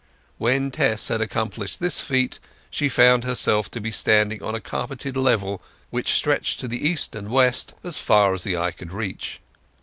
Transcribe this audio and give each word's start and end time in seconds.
When 0.39 0.71
Tess 0.71 1.09
had 1.09 1.21
accomplished 1.21 1.79
this 1.79 2.01
feat 2.01 2.39
she 2.71 2.89
found 2.89 3.23
herself 3.23 3.69
to 3.69 3.79
be 3.79 3.91
standing 3.91 4.41
on 4.41 4.55
a 4.55 4.59
carpeted 4.59 5.15
level, 5.15 5.61
which 5.91 6.13
stretched 6.13 6.59
to 6.61 6.67
the 6.67 6.87
east 6.89 7.13
and 7.13 7.29
west 7.29 7.75
as 7.83 7.99
far 7.99 8.33
as 8.33 8.43
the 8.43 8.57
eye 8.57 8.71
could 8.71 8.93
reach. 8.93 9.41